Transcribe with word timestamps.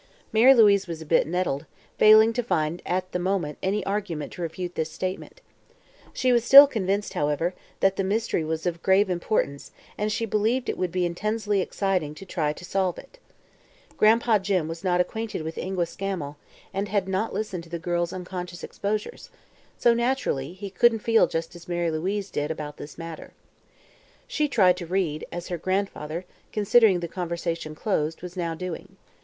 Mary 0.33 0.51
Louise 0.55 0.87
was 0.87 0.99
a 0.99 1.05
bit 1.05 1.27
nettled, 1.27 1.67
failing 1.99 2.33
to 2.33 2.41
find 2.41 2.81
at 2.87 3.11
the 3.11 3.19
moment 3.19 3.59
any 3.61 3.85
argument 3.85 4.33
to 4.33 4.41
refute 4.41 4.73
this 4.73 4.89
statement. 4.91 5.41
She 6.11 6.31
was 6.31 6.43
still 6.43 6.65
convinced, 6.65 7.13
however, 7.13 7.53
that 7.81 7.97
the 7.97 8.03
mystery 8.03 8.43
was 8.43 8.65
of 8.65 8.81
grave 8.81 9.11
importance 9.11 9.69
and 9.99 10.11
she 10.11 10.25
believed 10.25 10.69
it 10.69 10.77
would 10.79 10.91
be 10.91 11.05
intensely 11.05 11.61
exciting 11.61 12.15
to 12.15 12.25
try 12.25 12.51
to 12.51 12.65
solve 12.65 12.97
it. 12.97 13.19
Gran'pa 13.95 14.39
Jim 14.41 14.67
was 14.67 14.83
not 14.83 14.99
acquainted 14.99 15.43
with 15.43 15.59
Ingua 15.59 15.85
Scammel 15.85 16.35
and 16.73 16.87
had 16.89 17.07
not 17.07 17.31
listened 17.31 17.63
to 17.65 17.69
the 17.69 17.77
girl's 17.77 18.11
unconscious 18.11 18.63
exposures; 18.63 19.29
so, 19.77 19.93
naturally, 19.93 20.53
he 20.53 20.71
couldn't 20.71 20.97
feel 21.05 21.27
just 21.27 21.55
as 21.55 21.67
Mary 21.67 21.91
Louise 21.91 22.31
did 22.31 22.49
about 22.49 22.77
this 22.77 22.97
matter. 22.97 23.33
She 24.27 24.47
tried 24.47 24.77
to 24.77 24.87
read, 24.87 25.27
as 25.31 25.49
her 25.49 25.59
grandfather, 25.59 26.25
considering 26.51 27.01
the 27.01 27.07
conversation 27.07 27.75
closed, 27.75 28.23
was 28.23 28.35
now 28.35 28.55
doing. 28.55 28.97